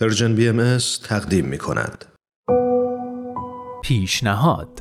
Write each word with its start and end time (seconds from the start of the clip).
پرژن 0.00 0.34
بی 0.34 0.48
ام 0.48 0.78
تقدیم 1.04 1.44
می 1.44 1.58
کند. 1.58 2.04
پیشنهاد 3.82 4.78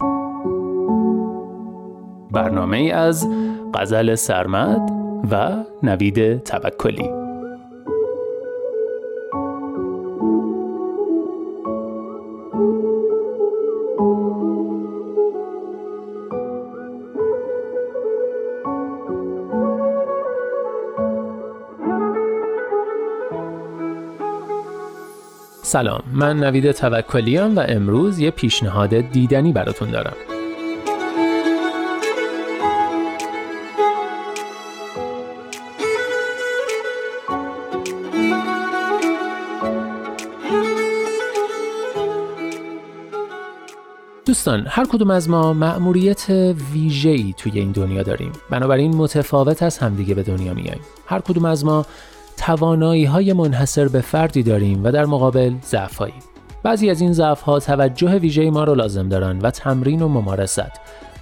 برنامه 2.32 2.92
از 2.94 3.28
غزل 3.74 4.16
سرمد 4.16 4.90
و 5.32 5.64
نوید 5.84 6.44
توکلی 6.44 7.19
سلام 25.70 26.04
من 26.14 26.38
نوید 26.40 26.72
توکلیم 26.72 27.58
و 27.58 27.64
امروز 27.68 28.20
یه 28.20 28.32
پیشنهاد 28.32 28.96
دیدنی 28.96 29.54
براتون 29.54 29.92
دارم. 29.92 30.14
دوستان 44.26 44.66
هر 44.68 44.86
کدوم 44.86 45.10
از 45.10 45.30
ما 45.30 45.54
مأموریت 45.54 46.30
ویژه‌ای 46.74 47.34
توی 47.38 47.52
این 47.60 47.72
دنیا 47.72 48.04
داریم. 48.04 48.32
بنابراین 48.50 48.96
متفاوت 48.96 49.64
از 49.64 49.78
همدیگه 49.78 50.16
به 50.16 50.24
دنیا 50.24 50.54
میاییم 50.54 50.82
هر 51.06 51.20
کدوم 51.20 51.46
از 51.46 51.66
ما 51.66 51.86
توانایی 52.40 53.06
های 53.06 53.34
منحصر 53.34 53.88
به 53.88 54.02
فردی 54.02 54.44
داریم 54.44 54.84
و 54.84 54.92
در 54.92 55.06
مقابل 55.06 55.54
ضعف 55.66 56.02
بعضی 56.64 56.90
از 56.90 57.02
این 57.02 57.14
ضعف 57.14 57.42
ها 57.42 57.60
توجه 57.60 58.16
ویژه 58.16 58.50
ما 58.50 58.64
رو 58.64 58.76
لازم 58.76 59.10
دارن 59.10 59.40
و 59.40 59.52
تمرین 59.52 60.02
و 60.02 60.08
ممارست 60.08 60.72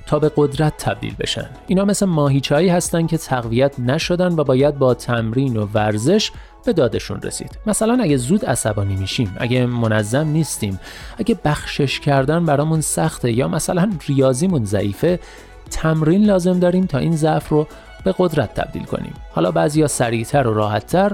تا 0.08 0.20
به 0.20 0.32
قدرت 0.36 0.78
تبدیل 0.78 1.16
بشن. 1.20 1.50
اینا 1.68 1.86
مثل 1.86 2.06
ماهیچهایی 2.06 2.70
هستن 2.70 3.08
که 3.08 3.18
تقویت 3.18 3.80
نشدن 3.80 4.36
و 4.36 4.44
باید 4.44 4.78
با 4.78 4.94
تمرین 4.94 5.58
و 5.58 5.68
ورزش 5.74 6.32
به 6.66 6.74
دادشون 6.74 7.22
رسید. 7.22 7.60
مثلا 7.66 8.04
اگه 8.04 8.18
زود 8.18 8.46
عصبانی 8.46 8.96
میشیم 8.96 9.36
اگه 9.40 9.66
منظم 9.66 10.28
نیستیم 10.28 10.80
اگه 11.18 11.40
بخشش 11.46 12.00
کردن 12.00 12.46
برامون 12.46 12.82
سخته 12.82 13.32
یا 13.32 13.48
مثلا 13.48 13.92
ریاضیمون 14.08 14.66
ضعیفه 14.66 15.20
تمرین 15.72 16.26
لازم 16.26 16.60
داریم 16.60 16.86
تا 16.86 16.98
این 16.98 17.16
ضعف 17.16 17.50
رو 17.50 17.68
به 18.08 18.16
قدرت 18.18 18.54
تبدیل 18.54 18.84
کنیم. 18.84 19.14
حالا 19.32 19.52
بعضیا 19.52 19.88
سریعتر 19.88 20.48
و 20.48 20.54
راحتتر 20.54 21.12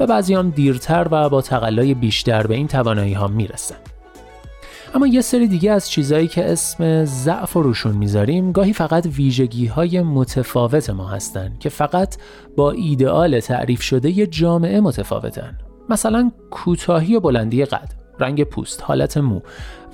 و 0.00 0.06
بعضی 0.06 0.34
هم 0.34 0.50
دیرتر 0.50 1.08
و 1.10 1.28
با 1.28 1.42
تقلای 1.42 1.94
بیشتر 1.94 2.46
به 2.46 2.54
این 2.54 2.68
توانایی 2.68 3.12
ها 3.12 3.26
می‌رسن. 3.26 3.74
اما 4.94 5.06
یه 5.06 5.20
سری 5.20 5.48
دیگه 5.48 5.72
از 5.72 5.90
چیزهایی 5.90 6.28
که 6.28 6.52
اسم 6.52 7.04
ضعف 7.04 7.56
و 7.56 7.62
روشون 7.62 7.96
می‌ذاریم 7.96 8.52
گاهی 8.52 8.72
فقط 8.72 9.06
ویژگی 9.06 9.66
های 9.66 10.02
متفاوت 10.02 10.90
ما 10.90 11.08
هستن 11.08 11.56
که 11.60 11.68
فقط 11.68 12.16
با 12.56 12.70
ایدئال 12.70 13.40
تعریف 13.40 13.82
شده 13.82 14.10
یه 14.10 14.26
جامعه 14.26 14.80
متفاوتن. 14.80 15.58
مثلا 15.88 16.30
کوتاهی 16.50 17.16
و 17.16 17.20
بلندی 17.20 17.64
قد 17.64 18.05
رنگ 18.20 18.44
پوست، 18.44 18.82
حالت 18.82 19.16
مو 19.16 19.40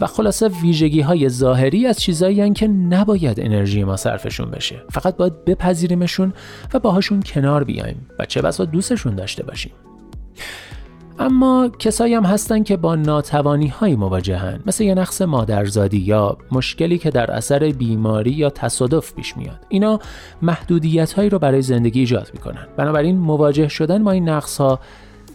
و 0.01 0.07
خلاصه 0.07 0.49
ویژگی 0.49 1.01
های 1.01 1.29
ظاهری 1.29 1.87
از 1.87 2.01
چیزایی 2.01 2.53
که 2.53 2.69
نباید 2.69 3.41
انرژی 3.41 3.85
ما 3.85 3.97
صرفشون 3.97 4.51
بشه. 4.51 4.83
فقط 4.91 5.17
باید 5.17 5.45
بپذیریمشون 5.45 6.33
و 6.75 6.79
باهاشون 6.79 7.23
کنار 7.23 7.65
بیایم 7.65 8.07
و 8.19 8.25
چه 8.25 8.43
بسا 8.43 8.65
دوستشون 8.65 9.15
داشته 9.15 9.43
باشیم. 9.43 9.73
اما 11.19 11.71
کسایی 11.79 12.15
هم 12.15 12.25
هستن 12.25 12.63
که 12.63 12.77
با 12.77 12.97
ناتوانی 12.97 13.69
های 13.69 13.97
مواجهن 13.97 14.61
مثل 14.67 14.85
یه 14.85 14.95
نقص 14.95 15.23
مادرزادی 15.23 15.99
یا 15.99 16.39
مشکلی 16.53 16.99
که 16.99 17.11
در 17.11 17.31
اثر 17.31 17.59
بیماری 17.59 18.31
یا 18.31 18.51
تصادف 18.51 19.15
پیش 19.15 19.37
میاد. 19.37 19.67
اینا 19.69 19.99
محدودیت 20.43 21.13
هایی 21.13 21.31
رو 21.31 21.39
برای 21.39 21.63
زندگی 21.63 22.01
ایجاد 22.01 22.31
می‌کنن. 22.35 22.67
بنابراین 22.77 23.19
مواجه 23.19 23.69
شدن 23.69 24.05
با 24.05 24.11
این 24.11 24.29
نقص 24.29 24.57
ها 24.61 24.81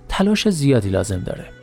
تلاش 0.09 0.49
زیادی 0.49 0.89
لازم 0.89 1.19
داره. 1.19 1.56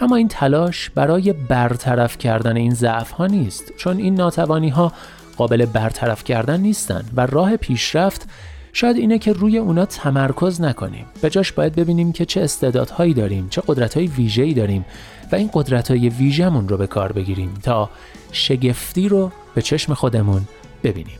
اما 0.00 0.16
این 0.16 0.28
تلاش 0.28 0.90
برای 0.90 1.32
برطرف 1.32 2.18
کردن 2.18 2.56
این 2.56 2.74
ضعف 2.74 3.10
ها 3.10 3.26
نیست 3.26 3.72
چون 3.76 3.98
این 3.98 4.14
ناتوانی 4.14 4.68
ها 4.68 4.92
قابل 5.36 5.66
برطرف 5.66 6.24
کردن 6.24 6.60
نیستن 6.60 7.04
و 7.16 7.26
راه 7.26 7.56
پیشرفت 7.56 8.28
شاید 8.72 8.96
اینه 8.96 9.18
که 9.18 9.32
روی 9.32 9.58
اونا 9.58 9.84
تمرکز 9.84 10.60
نکنیم. 10.60 11.06
به 11.22 11.30
جاش 11.30 11.52
باید 11.52 11.74
ببینیم 11.74 12.12
که 12.12 12.24
چه 12.24 12.40
استعدادهایی 12.40 13.14
داریم 13.14 13.48
چه 13.50 13.62
قدرتهای 13.66 14.06
ویژه‌ای 14.06 14.54
داریم 14.54 14.84
و 15.32 15.36
این 15.36 15.50
قدرتهای 15.52 16.08
ویژه‌مون 16.08 16.68
رو 16.68 16.76
به 16.76 16.86
کار 16.86 17.12
بگیریم 17.12 17.54
تا 17.62 17.90
شگفتی 18.32 19.08
رو 19.08 19.32
به 19.54 19.62
چشم 19.62 19.94
خودمون 19.94 20.42
ببینیم. 20.84 21.18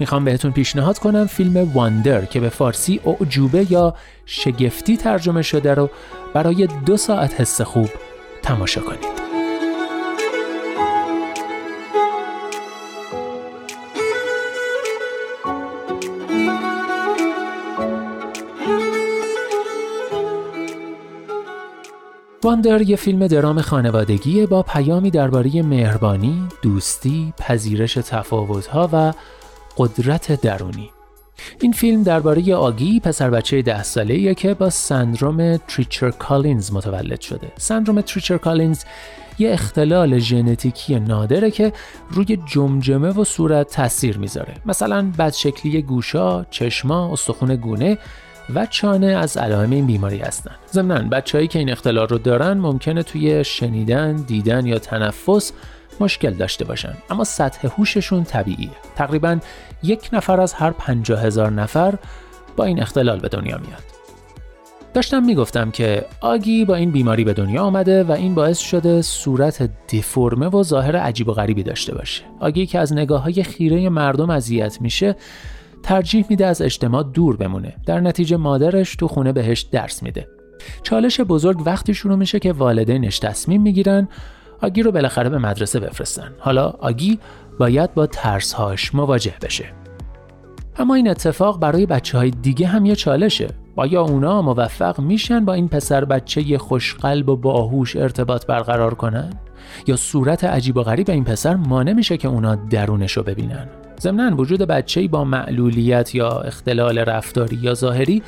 می‌خوام 0.00 0.24
بهتون 0.24 0.52
پیشنهاد 0.52 0.98
کنم 0.98 1.26
فیلم 1.26 1.72
واندر 1.74 2.24
که 2.24 2.40
به 2.40 2.48
فارسی 2.48 3.00
اعجوبه 3.06 3.72
یا 3.72 3.94
شگفتی 4.26 4.96
ترجمه 4.96 5.42
شده 5.42 5.74
رو 5.74 5.90
برای 6.34 6.68
دو 6.86 6.96
ساعت 6.96 7.40
حس 7.40 7.60
خوب 7.60 7.88
تماشا 8.42 8.80
کنید. 8.80 9.18
واندر 22.42 22.82
یه 22.82 22.96
فیلم 22.96 23.26
درام 23.26 23.60
خانوادگی 23.60 24.46
با 24.46 24.62
پیامی 24.62 25.10
درباره 25.10 25.62
مهربانی، 25.62 26.48
دوستی، 26.62 27.32
پذیرش 27.38 27.94
تفاوت‌ها 27.94 28.88
و 28.92 29.12
قدرت 29.78 30.40
درونی. 30.40 30.90
این 31.60 31.72
فیلم 31.72 32.02
درباره 32.02 32.54
آگی 32.54 33.00
پسر 33.00 33.30
بچه 33.30 33.62
ده 33.62 33.82
ساله 33.82 34.34
که 34.34 34.54
با 34.54 34.70
سندروم 34.70 35.56
تریچر 35.56 36.10
کالینز 36.10 36.72
متولد 36.72 37.20
شده. 37.20 37.52
سندروم 37.58 38.00
تریچر 38.00 38.38
کالینز 38.38 38.84
یه 39.38 39.52
اختلال 39.52 40.18
ژنتیکی 40.18 41.00
نادره 41.00 41.50
که 41.50 41.72
روی 42.10 42.38
جمجمه 42.46 43.08
و 43.08 43.24
صورت 43.24 43.70
تاثیر 43.70 44.18
می‌ذاره. 44.18 44.54
مثلا 44.66 45.12
بدشکلی 45.18 45.82
گوشا، 45.82 46.44
چشما، 46.44 47.12
استخون 47.12 47.56
گونه 47.56 47.98
و 48.54 48.66
چانه 48.66 49.06
از 49.06 49.36
علائم 49.36 49.70
این 49.70 49.86
بیماری 49.86 50.18
هستند. 50.18 50.56
ضمن 50.72 51.08
بچههایی 51.08 51.48
که 51.48 51.58
این 51.58 51.70
اختلال 51.70 52.08
رو 52.08 52.18
دارن 52.18 52.52
ممکنه 52.52 53.02
توی 53.02 53.44
شنیدن، 53.44 54.16
دیدن 54.16 54.66
یا 54.66 54.78
تنفس 54.78 55.52
مشکل 56.00 56.30
داشته 56.30 56.64
باشن. 56.64 56.94
اما 57.10 57.24
سطح 57.24 57.68
هوششون 57.78 58.24
طبیعیه. 58.24 58.70
تقریبا 58.96 59.38
یک 59.82 60.08
نفر 60.12 60.40
از 60.40 60.52
هر 60.52 60.70
پنجاه 60.70 61.20
هزار 61.22 61.50
نفر 61.50 61.94
با 62.56 62.64
این 62.64 62.82
اختلال 62.82 63.18
به 63.18 63.28
دنیا 63.28 63.58
میاد. 63.58 63.82
داشتم 64.94 65.22
می‌گفتم 65.22 65.70
که 65.70 66.04
آگی 66.20 66.64
با 66.64 66.74
این 66.74 66.90
بیماری 66.90 67.24
به 67.24 67.32
دنیا 67.32 67.62
آمده 67.62 68.04
و 68.04 68.12
این 68.12 68.34
باعث 68.34 68.58
شده 68.58 69.02
صورت 69.02 69.70
دیفرمه 69.88 70.46
و 70.46 70.62
ظاهر 70.62 70.96
عجیب 70.96 71.28
و 71.28 71.32
غریبی 71.32 71.62
داشته 71.62 71.94
باشه. 71.94 72.22
آگی 72.40 72.66
که 72.66 72.78
از 72.78 72.92
نگاه 72.92 73.22
های 73.22 73.42
خیره 73.42 73.88
مردم 73.88 74.30
اذیت 74.30 74.80
میشه 74.80 75.16
ترجیح 75.82 76.24
میده 76.28 76.46
از 76.46 76.62
اجتماع 76.62 77.02
دور 77.02 77.36
بمونه. 77.36 77.74
در 77.86 78.00
نتیجه 78.00 78.36
مادرش 78.36 78.96
تو 78.96 79.08
خونه 79.08 79.32
بهش 79.32 79.60
درس 79.60 80.02
میده. 80.02 80.28
چالش 80.82 81.20
بزرگ 81.20 81.66
وقتی 81.66 81.94
شروع 81.94 82.16
میشه 82.16 82.38
که 82.38 82.52
والدینش 82.52 83.18
تصمیم 83.18 83.62
می‌گیرن 83.62 84.08
آگی 84.62 84.82
رو 84.82 84.92
بالاخره 84.92 85.28
به 85.28 85.38
مدرسه 85.38 85.80
بفرستن 85.80 86.32
حالا 86.38 86.68
آگی 86.68 87.18
باید 87.58 87.94
با 87.94 88.06
ترسهاش 88.06 88.94
مواجه 88.94 89.34
بشه 89.42 89.64
اما 90.78 90.94
این 90.94 91.08
اتفاق 91.08 91.60
برای 91.60 91.86
بچه 91.86 92.18
های 92.18 92.30
دیگه 92.30 92.66
هم 92.66 92.86
یه 92.86 92.96
چالشه 92.96 93.48
آیا 93.76 94.02
اونا 94.02 94.42
موفق 94.42 95.00
میشن 95.00 95.44
با 95.44 95.52
این 95.52 95.68
پسر 95.68 96.04
بچه 96.04 96.58
خوشقلب 96.58 97.28
و 97.28 97.36
باهوش 97.36 97.96
ارتباط 97.96 98.46
برقرار 98.46 98.94
کنن؟ 98.94 99.30
یا 99.86 99.96
صورت 99.96 100.44
عجیب 100.44 100.76
و 100.76 100.82
غریب 100.82 101.10
این 101.10 101.24
پسر 101.24 101.56
مانع 101.56 101.92
میشه 101.92 102.16
که 102.16 102.28
اونا 102.28 102.54
درونش 102.54 103.12
رو 103.12 103.22
ببینن؟ 103.22 103.68
ضمنا 104.00 104.36
وجود 104.36 104.62
بچه‌ای 104.62 105.08
با 105.08 105.24
معلولیت 105.24 106.14
یا 106.14 106.28
اختلال 106.28 106.98
رفتاری 106.98 107.56
یا 107.56 107.74
ظاهری 107.74 108.22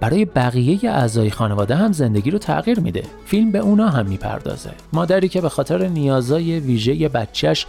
برای 0.00 0.24
بقیه 0.24 0.90
اعضای 0.90 1.30
خانواده 1.30 1.74
هم 1.74 1.92
زندگی 1.92 2.30
رو 2.30 2.38
تغییر 2.38 2.80
میده. 2.80 3.02
فیلم 3.26 3.50
به 3.50 3.58
اونا 3.58 3.88
هم 3.88 4.06
می‌پردازه. 4.06 4.70
مادری 4.92 5.28
که 5.28 5.40
به 5.40 5.48
خاطر 5.48 5.88
نیازای 5.88 6.60
ویژه 6.60 7.08
بچهش 7.08 7.66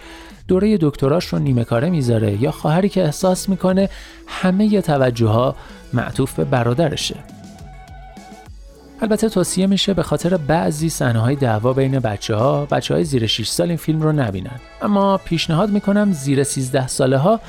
دوره 0.48 0.78
دکتراش 0.82 1.26
رو 1.26 1.40
نیمه 1.40 1.64
کاره 1.64 1.90
می‌ذاره 1.90 2.42
یا 2.42 2.52
خواهری 2.52 2.90
که 2.90 3.04
احساس 3.04 3.50
می‌کنه 3.50 3.90
همه 4.28 4.82
توجه 4.82 5.28
ها 5.28 5.56
معطوف 5.94 6.34
به 6.34 6.44
برادرشه. 6.44 7.16
البته 9.02 9.30
توصیه 9.30 9.68
میشه 9.68 9.94
به 9.94 10.04
خاطر 10.04 10.38
بعضی 10.38 10.90
صحنه 10.90 11.20
های 11.20 11.36
دعوا 11.36 11.74
بین 11.74 12.00
بچه 12.00 12.36
ها 12.36 12.66
بچه 12.66 12.94
های 12.94 13.04
زیر 13.04 13.28
6 13.28 13.48
سال 13.48 13.68
این 13.68 13.78
فیلم 13.78 14.02
رو 14.02 14.12
نبینن. 14.12 14.60
اما 14.82 15.18
پیشنهاد 15.18 15.70
می‌کنم 15.70 16.12
زیر 16.12 16.44
13 16.44 16.88
ساله 16.88 17.18
ها 17.18 17.40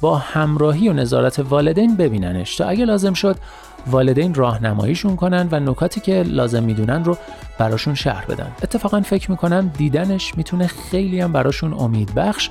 با 0.00 0.16
همراهی 0.16 0.88
و 0.88 0.92
نظارت 0.92 1.38
والدین 1.38 1.96
ببیننش 1.96 2.56
تا 2.56 2.64
اگه 2.64 2.84
لازم 2.84 3.12
شد 3.12 3.36
والدین 3.86 4.34
راهنماییشون 4.34 5.16
کنن 5.16 5.48
و 5.52 5.60
نکاتی 5.60 6.00
که 6.00 6.22
لازم 6.22 6.62
می‌دونن 6.62 7.04
رو 7.04 7.16
براشون 7.58 7.94
شرح 7.94 8.24
بدن. 8.24 8.52
اتفاقا 8.62 9.00
فکر 9.00 9.30
می‌کنم 9.30 9.72
دیدنش 9.78 10.36
می‌تونه 10.36 10.66
خیلی 10.66 11.20
هم 11.20 11.32
براشون 11.32 11.72
امید 11.72 12.14
بخش 12.14 12.50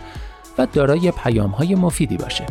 و 0.57 0.67
دارای 0.73 1.11
پیام 1.11 1.49
های 1.49 1.75
مفیدی 1.75 2.17
باشه. 2.17 2.45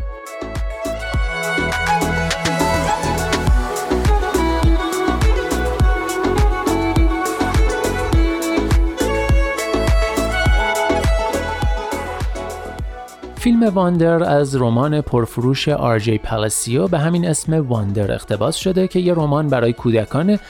فیلم 13.46 13.62
واندر 13.62 14.24
از 14.24 14.56
رمان 14.56 15.00
پرفروش 15.00 15.68
آرجی 15.68 16.18
پالسیو 16.18 16.88
به 16.88 16.98
همین 16.98 17.26
اسم 17.26 17.68
واندر 17.68 18.12
اقتباس 18.12 18.56
شده 18.56 18.88
که 18.88 18.98
یه 19.00 19.14
رمان 19.14 19.48
برای 19.48 19.72
کودکانه 19.72 20.40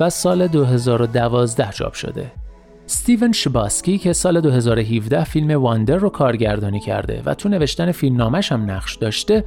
و 0.00 0.10
سال 0.10 0.46
2012 0.46 1.70
چاپ 1.70 1.92
شده. 1.92 2.32
ستیون 2.86 3.32
شباسکی 3.32 3.98
که 3.98 4.12
سال 4.12 4.40
2017 4.40 5.24
فیلم 5.24 5.62
واندر 5.62 5.96
رو 5.96 6.08
کارگردانی 6.08 6.80
کرده 6.80 7.22
و 7.26 7.34
تو 7.34 7.48
نوشتن 7.48 7.92
فیلم 7.92 8.16
نامش 8.16 8.52
هم 8.52 8.70
نقش 8.70 8.94
داشته 8.94 9.44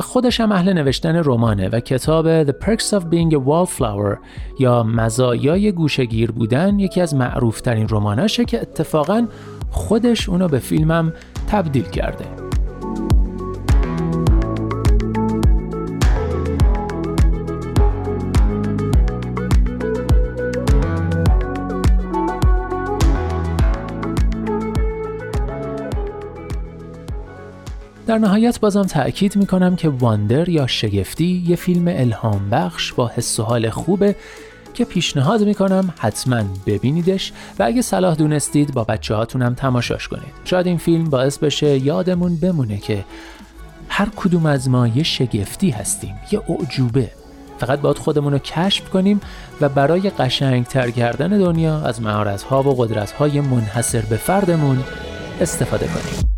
خودش 0.00 0.40
هم 0.40 0.52
اهل 0.52 0.72
نوشتن 0.72 1.22
رمانه 1.24 1.68
و 1.68 1.80
کتاب 1.80 2.44
The 2.44 2.54
Perks 2.54 2.98
of 2.98 3.02
Being 3.02 3.34
a 3.34 3.38
Wallflower 3.38 4.16
یا 4.58 4.82
مزایای 4.82 5.72
گوشگیر 5.72 6.30
بودن 6.30 6.78
یکی 6.78 7.00
از 7.00 7.14
معروفترین 7.14 7.86
رماناشه 7.90 8.44
که 8.44 8.60
اتفاقا 8.60 9.26
خودش 9.70 10.28
اونو 10.28 10.48
به 10.48 10.58
فیلمم 10.58 11.12
تبدیل 11.52 11.84
کرده. 11.84 12.24
در 28.06 28.18
نهایت 28.18 28.60
بازم 28.60 28.82
تأکید 28.82 29.36
می‌کنم 29.36 29.76
که 29.76 29.88
واندر 29.88 30.48
یا 30.48 30.66
شگفتی 30.66 31.44
یه 31.48 31.56
فیلم 31.56 31.84
الهام 31.88 32.50
بخش 32.50 32.92
با 32.92 33.08
حس 33.08 33.40
و 33.40 33.42
حال 33.42 33.70
خوبه 33.70 34.16
که 34.74 34.84
پیشنهاد 34.84 35.42
می‌کنم 35.42 35.94
حتما 35.98 36.42
ببینیدش 36.66 37.32
و 37.58 37.62
اگه 37.62 37.82
صلاح 37.82 38.14
دونستید 38.14 38.74
با 38.74 38.84
بچه 38.84 39.14
هاتونم 39.14 39.54
تماشاش 39.54 40.08
کنید. 40.08 40.32
شاید 40.44 40.66
این 40.66 40.78
فیلم 40.78 41.04
باعث 41.04 41.38
بشه 41.38 41.78
یادمون 41.78 42.36
بمونه 42.36 42.78
که 42.78 43.04
هر 43.88 44.08
کدوم 44.16 44.46
از 44.46 44.68
ما 44.68 44.88
یه 44.88 45.02
شگفتی 45.02 45.70
هستیم 45.70 46.14
یه 46.30 46.42
اعجوبه. 46.48 47.10
فقط 47.58 47.80
باید 47.80 47.98
خودمون 47.98 48.32
رو 48.32 48.38
کشف 48.38 48.88
کنیم 48.90 49.20
و 49.60 49.68
برای 49.68 50.10
قشنگتر 50.10 50.90
کردن 50.90 51.28
دنیا 51.28 51.80
از 51.80 52.02
مهارت 52.02 52.42
ها 52.42 52.62
و 52.62 52.74
قدرت 52.74 53.12
های 53.12 53.40
منحصر 53.40 54.00
به 54.00 54.16
فردمون 54.16 54.84
استفاده 55.40 55.86
کنیم. 55.86 56.31